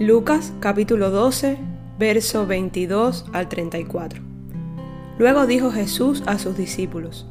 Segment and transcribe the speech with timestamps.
[0.00, 1.58] Lucas capítulo 12,
[1.98, 4.22] verso 22 al 34.
[5.18, 7.26] Luego dijo Jesús a sus discípulos,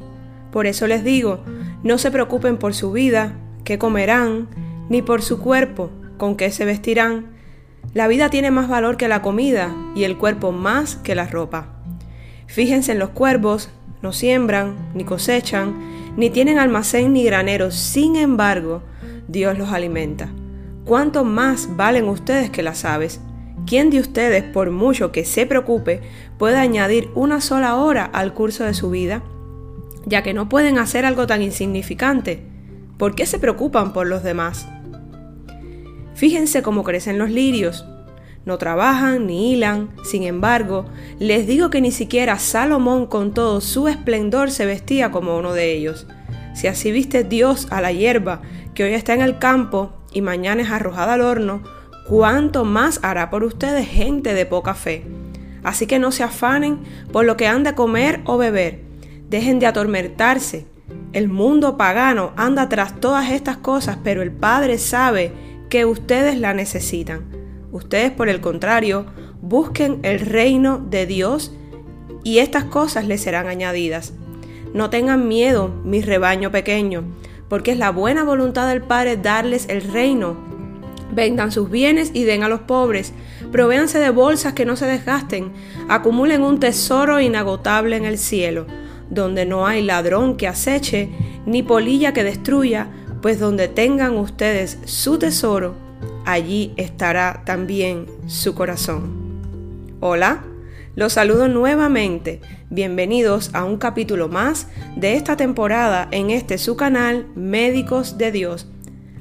[0.52, 1.40] Por eso les digo,
[1.82, 3.32] no se preocupen por su vida,
[3.64, 4.48] qué comerán,
[4.90, 7.28] ni por su cuerpo, con qué se vestirán.
[7.94, 11.68] La vida tiene más valor que la comida y el cuerpo más que la ropa.
[12.48, 13.70] Fíjense en los cuervos,
[14.02, 15.74] no siembran, ni cosechan,
[16.18, 18.82] ni tienen almacén ni graneros, sin embargo,
[19.26, 20.28] Dios los alimenta.
[20.88, 23.20] ¿Cuánto más valen ustedes que las aves?
[23.66, 26.00] ¿Quién de ustedes, por mucho que se preocupe,
[26.38, 29.22] puede añadir una sola hora al curso de su vida?
[30.06, 32.42] Ya que no pueden hacer algo tan insignificante,
[32.96, 34.66] ¿por qué se preocupan por los demás?
[36.14, 37.84] Fíjense cómo crecen los lirios.
[38.46, 40.86] No trabajan ni hilan, sin embargo,
[41.18, 45.70] les digo que ni siquiera Salomón con todo su esplendor se vestía como uno de
[45.70, 46.06] ellos.
[46.54, 48.40] Si así viste Dios a la hierba
[48.72, 51.62] que hoy está en el campo y mañana es arrojada al horno,
[52.06, 55.04] cuánto más hará por ustedes gente de poca fe.
[55.62, 56.78] Así que no se afanen
[57.12, 58.80] por lo que han de comer o beber.
[59.28, 60.66] Dejen de atormentarse.
[61.12, 65.32] El mundo pagano anda tras todas estas cosas, pero el Padre sabe
[65.68, 67.24] que ustedes la necesitan.
[67.72, 69.06] Ustedes, por el contrario,
[69.42, 71.52] busquen el reino de Dios
[72.24, 74.14] y estas cosas les serán añadidas.
[74.72, 77.04] No tengan miedo, mi rebaño pequeño,
[77.48, 80.36] porque es la buena voluntad del Padre darles el reino.
[81.12, 83.12] Vendan sus bienes y den a los pobres.
[83.50, 85.52] Provéanse de bolsas que no se desgasten.
[85.88, 88.66] Acumulen un tesoro inagotable en el cielo,
[89.08, 91.10] donde no hay ladrón que aceche,
[91.46, 92.88] ni polilla que destruya,
[93.22, 95.74] pues donde tengan ustedes su tesoro,
[96.24, 99.28] allí estará también su corazón.
[100.00, 100.44] Hola.
[100.98, 102.40] Los saludo nuevamente.
[102.70, 104.66] Bienvenidos a un capítulo más
[104.96, 108.66] de esta temporada en este su canal Médicos de Dios.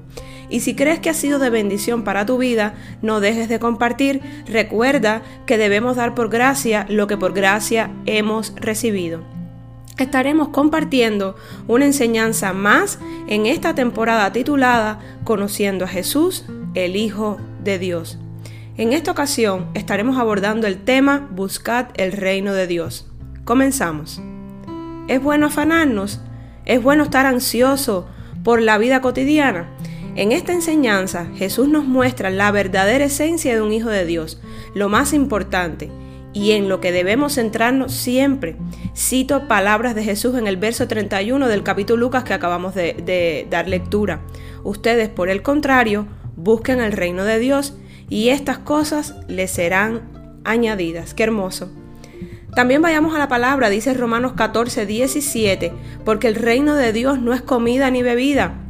[0.51, 4.21] Y si crees que ha sido de bendición para tu vida, no dejes de compartir.
[4.45, 9.21] Recuerda que debemos dar por gracia lo que por gracia hemos recibido.
[9.97, 11.35] Estaremos compartiendo
[11.67, 18.19] una enseñanza más en esta temporada titulada Conociendo a Jesús, el Hijo de Dios.
[18.77, 23.07] En esta ocasión estaremos abordando el tema Buscad el reino de Dios.
[23.45, 24.21] Comenzamos.
[25.07, 26.19] ¿Es bueno afanarnos?
[26.65, 28.07] ¿Es bueno estar ansioso
[28.43, 29.67] por la vida cotidiana?
[30.15, 34.41] En esta enseñanza Jesús nos muestra la verdadera esencia de un hijo de Dios,
[34.75, 35.89] lo más importante,
[36.33, 38.57] y en lo que debemos centrarnos siempre.
[38.95, 43.69] Cito palabras de Jesús en el verso 31 del capítulo Lucas que acabamos de, dar
[43.69, 44.21] lectura.
[44.63, 47.77] Ustedes, por el contrario, busquen el reino de Dios
[48.09, 50.01] y estas cosas les serán
[50.43, 51.13] añadidas.
[51.13, 51.71] Qué hermoso.
[52.53, 55.71] También vayamos a la palabra, dice Romanos 14, 17,
[56.03, 58.67] porque el reino de Dios no es comida ni bebida,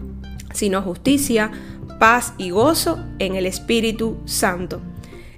[0.54, 1.52] sino justicia,
[2.00, 4.82] paz y gozo en el Espíritu Santo.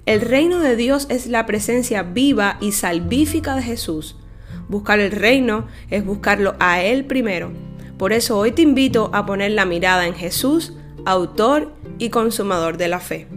[0.06, 4.16] El reino de Dios es la presencia viva y salvífica de Jesús.
[4.68, 7.52] Buscar el reino es buscarlo a Él primero.
[7.98, 10.74] Por eso hoy te invito a poner la mirada en Jesús,
[11.04, 13.28] autor y consumador de la fe.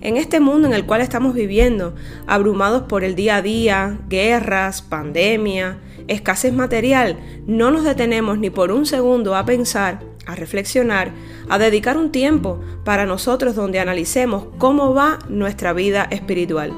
[0.00, 1.94] En este mundo en el cual estamos viviendo,
[2.26, 5.78] abrumados por el día a día, guerras, pandemia,
[6.08, 11.12] escasez material, no nos detenemos ni por un segundo a pensar a reflexionar,
[11.48, 16.72] a dedicar un tiempo para nosotros donde analicemos cómo va nuestra vida espiritual.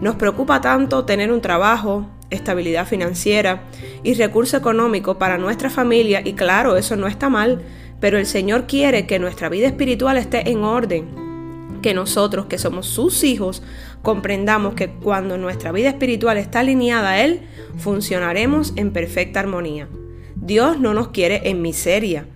[0.00, 3.64] Nos preocupa tanto tener un trabajo, estabilidad financiera
[4.02, 7.62] y recurso económico para nuestra familia y claro, eso no está mal,
[8.00, 11.08] pero el Señor quiere que nuestra vida espiritual esté en orden,
[11.82, 13.62] que nosotros que somos sus hijos
[14.02, 17.42] comprendamos que cuando nuestra vida espiritual está alineada a Él,
[17.78, 19.88] funcionaremos en perfecta armonía.
[20.34, 22.26] Dios no nos quiere en miseria,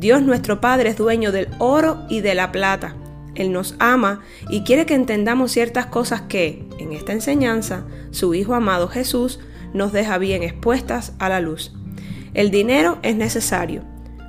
[0.00, 2.96] Dios nuestro Padre es dueño del oro y de la plata.
[3.34, 8.54] Él nos ama y quiere que entendamos ciertas cosas que, en esta enseñanza, su Hijo
[8.54, 9.40] amado Jesús
[9.74, 11.74] nos deja bien expuestas a la luz.
[12.32, 13.82] El dinero es necesario,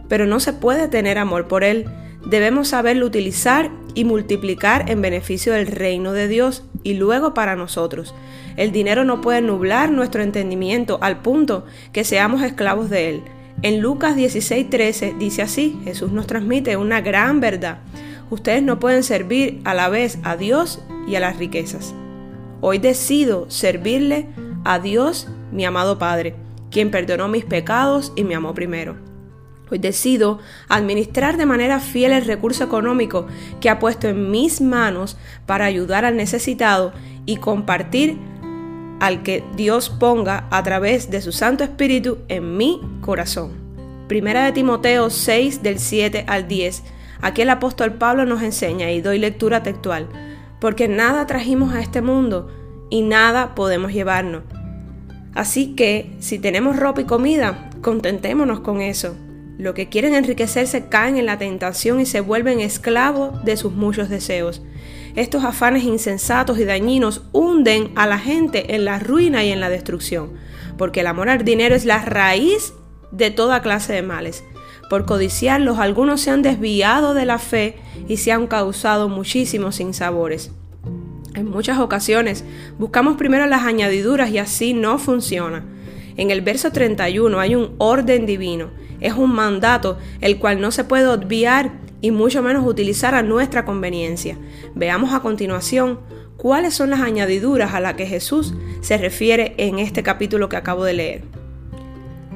[0.09, 1.85] pero no se puede tener amor por él.
[2.25, 8.13] Debemos saberlo utilizar y multiplicar en beneficio del reino de Dios y luego para nosotros.
[8.57, 11.63] El dinero no puede nublar nuestro entendimiento al punto
[11.93, 13.23] que seamos esclavos de él.
[13.63, 17.77] En Lucas 16:13 dice así, Jesús nos transmite una gran verdad.
[18.31, 21.93] Ustedes no pueden servir a la vez a Dios y a las riquezas.
[22.59, 24.29] Hoy decido servirle
[24.63, 26.35] a Dios, mi amado Padre,
[26.71, 28.95] quien perdonó mis pecados y me amó primero.
[29.69, 33.27] Hoy decido administrar de manera fiel el recurso económico
[33.59, 36.93] que ha puesto en mis manos para ayudar al necesitado
[37.27, 38.17] y compartir
[39.01, 43.51] al que Dios ponga a través de su Santo Espíritu en mi corazón.
[44.07, 46.83] Primera de Timoteo 6 del 7 al 10.
[47.19, 50.07] Aquí el apóstol Pablo nos enseña y doy lectura textual,
[50.59, 52.49] porque nada trajimos a este mundo
[52.91, 54.43] y nada podemos llevarnos.
[55.33, 59.15] Así que si tenemos ropa y comida, contentémonos con eso
[59.61, 64.09] los que quieren enriquecerse caen en la tentación y se vuelven esclavos de sus muchos
[64.09, 64.63] deseos.
[65.15, 69.69] Estos afanes insensatos y dañinos hunden a la gente en la ruina y en la
[69.69, 70.31] destrucción,
[70.79, 72.73] porque el amor al dinero es la raíz
[73.11, 74.43] de toda clase de males.
[74.89, 77.75] Por codiciarlos algunos se han desviado de la fe
[78.07, 80.49] y se han causado muchísimos sinsabores.
[81.35, 82.43] En muchas ocasiones
[82.79, 85.63] buscamos primero las añadiduras y así no funciona.
[86.17, 88.69] En el verso 31 hay un orden divino
[89.01, 93.65] es un mandato el cual no se puede obviar y mucho menos utilizar a nuestra
[93.65, 94.37] conveniencia.
[94.75, 95.99] Veamos a continuación
[96.37, 100.83] cuáles son las añadiduras a las que Jesús se refiere en este capítulo que acabo
[100.83, 101.23] de leer.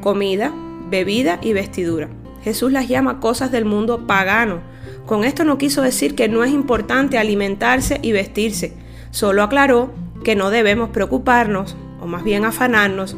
[0.01, 0.53] Comida,
[0.89, 2.09] bebida y vestidura.
[2.43, 4.59] Jesús las llama cosas del mundo pagano.
[5.05, 8.73] Con esto no quiso decir que no es importante alimentarse y vestirse,
[9.11, 9.91] solo aclaró
[10.23, 13.15] que no debemos preocuparnos, o más bien afanarnos,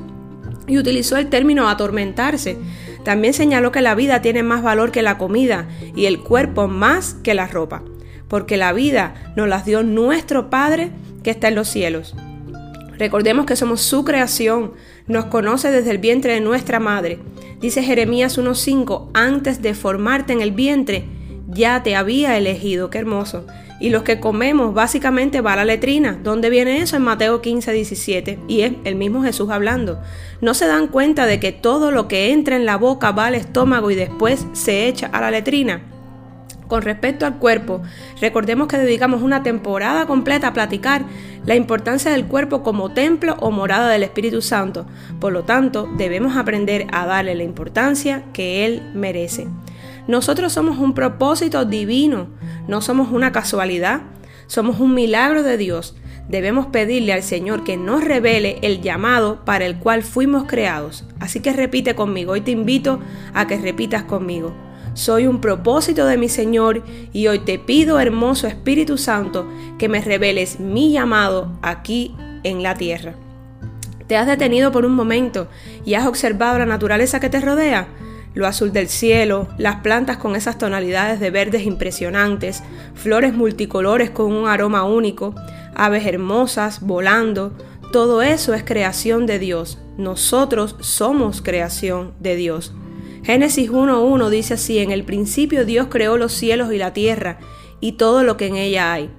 [0.67, 2.57] y utilizó el término atormentarse,
[3.03, 7.15] también señaló que la vida tiene más valor que la comida y el cuerpo más
[7.23, 7.83] que la ropa,
[8.27, 10.91] porque la vida nos las dio nuestro Padre
[11.23, 12.15] que está en los cielos.
[12.97, 14.73] Recordemos que somos su creación,
[15.07, 17.19] nos conoce desde el vientre de nuestra madre.
[17.61, 21.05] Dice Jeremías 1.5, antes de formarte en el vientre,
[21.47, 23.45] ya te había elegido, qué hermoso
[23.79, 26.17] y los que comemos básicamente va a la letrina.
[26.23, 26.95] ¿Dónde viene eso?
[26.95, 28.39] En Mateo 15, 17.
[28.47, 30.01] Y es el mismo Jesús hablando.
[30.41, 33.35] No se dan cuenta de que todo lo que entra en la boca va al
[33.35, 35.81] estómago y después se echa a la letrina.
[36.67, 37.81] Con respecto al cuerpo,
[38.19, 41.05] recordemos que dedicamos una temporada completa a platicar
[41.45, 44.85] la importancia del cuerpo como templo o morada del Espíritu Santo.
[45.21, 49.47] Por lo tanto, debemos aprender a darle la importancia que Él merece.
[50.07, 52.29] Nosotros somos un propósito divino,
[52.67, 54.01] no somos una casualidad,
[54.47, 55.95] somos un milagro de Dios.
[56.29, 61.05] Debemos pedirle al Señor que nos revele el llamado para el cual fuimos creados.
[61.19, 62.99] Así que repite conmigo, y te invito
[63.33, 64.53] a que repitas conmigo.
[64.93, 66.83] Soy un propósito de mi Señor
[67.13, 72.75] y hoy te pido, hermoso Espíritu Santo, que me reveles mi llamado aquí en la
[72.75, 73.13] tierra.
[74.07, 75.49] ¿Te has detenido por un momento
[75.85, 77.87] y has observado la naturaleza que te rodea?
[78.37, 82.61] Lo azul del cielo, las plantas con esas tonalidades de verdes impresionantes,
[82.93, 85.33] flores multicolores con un aroma único,
[85.73, 87.57] aves hermosas volando,
[87.91, 89.79] todo eso es creación de Dios.
[89.97, 92.73] Nosotros somos creación de Dios.
[93.23, 97.39] Génesis 1.1 dice así, en el principio Dios creó los cielos y la tierra
[97.79, 99.09] y todo lo que en ella hay.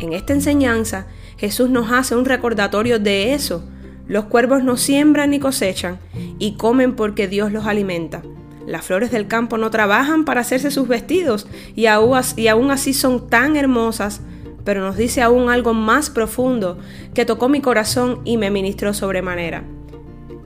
[0.00, 3.68] En esta enseñanza Jesús nos hace un recordatorio de eso.
[4.08, 6.00] Los cuervos no siembran ni cosechan
[6.38, 8.22] y comen porque Dios los alimenta.
[8.66, 13.56] Las flores del campo no trabajan para hacerse sus vestidos y aún, así son tan
[13.56, 14.20] hermosas,
[14.64, 16.78] pero nos dice aún algo más profundo
[17.14, 19.64] que tocó mi corazón y me ministró sobremanera.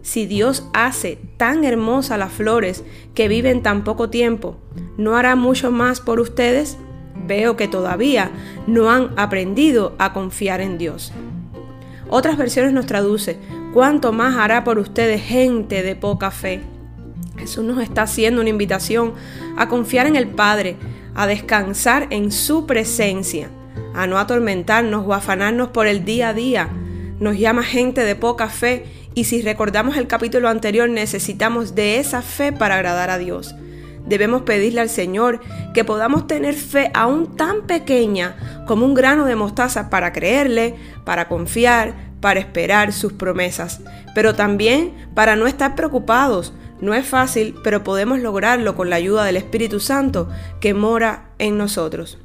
[0.01, 4.57] Si Dios hace tan hermosas las flores que viven tan poco tiempo,
[4.97, 6.79] ¿no hará mucho más por ustedes?
[7.27, 8.31] Veo que todavía
[8.67, 11.13] no han aprendido a confiar en Dios.
[12.09, 13.37] Otras versiones nos traduce,
[13.75, 16.63] ¿cuánto más hará por ustedes gente de poca fe?
[17.39, 19.15] Jesús nos está haciendo una invitación
[19.57, 20.77] a confiar en el Padre,
[21.15, 23.51] a descansar en su presencia,
[23.95, 26.69] a no atormentarnos o afanarnos por el día a día.
[27.21, 32.21] Nos llama gente de poca fe y si recordamos el capítulo anterior necesitamos de esa
[32.21, 33.55] fe para agradar a Dios.
[34.07, 35.41] Debemos pedirle al Señor
[35.75, 41.29] que podamos tener fe aún tan pequeña como un grano de mostaza para creerle, para
[41.29, 43.81] confiar, para esperar sus promesas,
[44.15, 49.25] pero también para no estar preocupados no es fácil, pero podemos lograrlo con la ayuda
[49.25, 50.29] del Espíritu Santo
[50.61, 52.19] que mora en nosotros.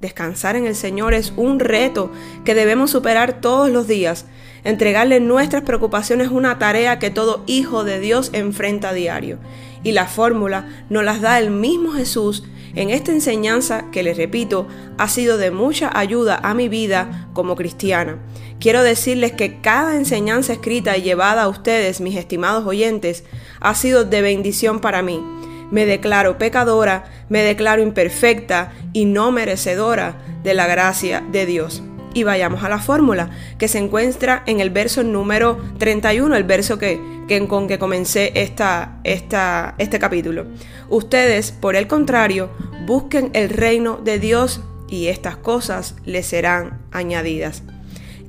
[0.00, 2.10] Descansar en el Señor es un reto
[2.44, 4.26] que debemos superar todos los días.
[4.64, 9.38] Entregarle nuestras preocupaciones es una tarea que todo hijo de Dios enfrenta a diario.
[9.84, 12.44] Y la fórmula nos las da el mismo Jesús
[12.74, 14.66] en esta enseñanza que les repito
[14.98, 18.18] ha sido de mucha ayuda a mi vida como cristiana.
[18.58, 23.24] Quiero decirles que cada enseñanza escrita y llevada a ustedes, mis estimados oyentes,
[23.62, 25.24] ha sido de bendición para mí.
[25.70, 31.82] Me declaro pecadora, me declaro imperfecta y no merecedora de la gracia de Dios.
[32.14, 36.78] Y vayamos a la fórmula que se encuentra en el verso número 31, el verso
[36.78, 37.00] que,
[37.48, 40.44] con que comencé esta, esta, este capítulo.
[40.90, 42.50] Ustedes, por el contrario,
[42.84, 47.62] busquen el reino de Dios y estas cosas les serán añadidas.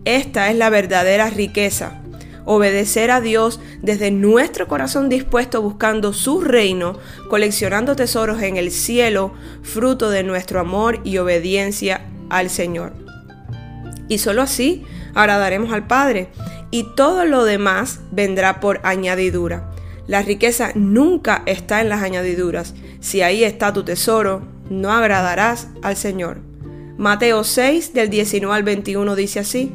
[0.06, 2.03] Esta es la verdadera riqueza.
[2.46, 6.98] Obedecer a Dios desde nuestro corazón dispuesto buscando su reino,
[7.30, 12.94] coleccionando tesoros en el cielo, fruto de nuestro amor y obediencia al Señor.
[14.10, 14.84] Y solo así
[15.14, 16.30] agradaremos al Padre
[16.72, 19.70] y todo lo demás vendrá por añadidura.
[20.08, 22.74] La riqueza nunca está en las añadiduras.
[23.00, 26.40] Si ahí está tu tesoro, no agradarás al Señor.
[26.98, 29.72] Mateo 6 del 19 al 21 dice así.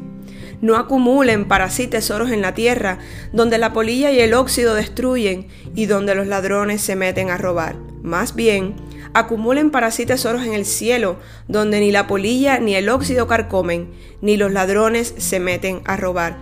[0.61, 2.99] No acumulen para sí tesoros en la tierra,
[3.31, 7.75] donde la polilla y el óxido destruyen y donde los ladrones se meten a robar.
[8.03, 8.75] Más bien,
[9.13, 13.91] acumulen para sí tesoros en el cielo, donde ni la polilla ni el óxido carcomen,
[14.21, 16.37] ni los ladrones se meten a robar.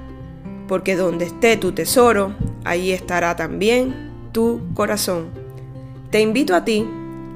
[0.67, 5.29] Porque donde esté tu tesoro, allí estará también tu corazón.
[6.11, 6.87] Te invito a ti,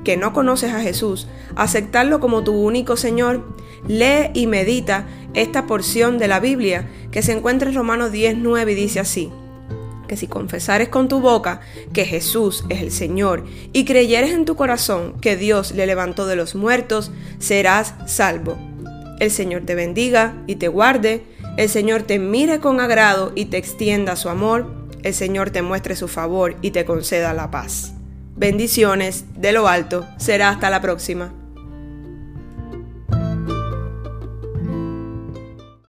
[0.03, 3.43] que no conoces a Jesús, a aceptarlo como tu único Señor.
[3.87, 8.75] Lee y medita esta porción de la Biblia que se encuentra en Romanos 10.9 y
[8.75, 9.31] dice así,
[10.11, 11.61] que si confesares con tu boca
[11.93, 16.35] que Jesús es el Señor y creyeres en tu corazón que Dios le levantó de
[16.35, 18.57] los muertos, serás salvo.
[19.21, 21.23] El Señor te bendiga y te guarde,
[21.55, 24.65] el Señor te mire con agrado y te extienda su amor,
[25.03, 27.93] el Señor te muestre su favor y te conceda la paz.
[28.35, 31.40] Bendiciones de lo alto, será hasta la próxima.